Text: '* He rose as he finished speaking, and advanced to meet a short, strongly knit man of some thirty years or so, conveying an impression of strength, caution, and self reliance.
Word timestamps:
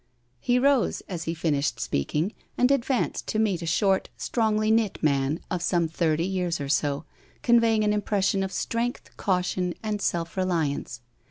'* 0.25 0.39
He 0.49 0.57
rose 0.57 1.01
as 1.07 1.25
he 1.25 1.35
finished 1.35 1.79
speaking, 1.79 2.33
and 2.57 2.71
advanced 2.71 3.27
to 3.27 3.37
meet 3.37 3.61
a 3.61 3.67
short, 3.67 4.09
strongly 4.17 4.71
knit 4.71 4.97
man 5.03 5.39
of 5.51 5.61
some 5.61 5.87
thirty 5.87 6.25
years 6.25 6.59
or 6.59 6.69
so, 6.69 7.05
conveying 7.43 7.83
an 7.83 7.93
impression 7.93 8.41
of 8.41 8.51
strength, 8.51 9.15
caution, 9.15 9.75
and 9.83 10.01
self 10.01 10.35
reliance. 10.35 11.01